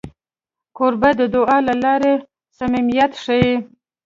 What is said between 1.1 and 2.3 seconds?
د دعا له لارې